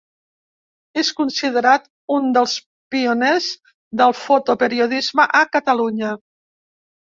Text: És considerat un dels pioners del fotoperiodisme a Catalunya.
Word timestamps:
És 1.01 1.09
considerat 1.17 1.85
un 2.15 2.31
dels 2.37 2.55
pioners 2.95 3.51
del 4.03 4.17
fotoperiodisme 4.23 5.29
a 5.43 5.45
Catalunya. 5.59 6.17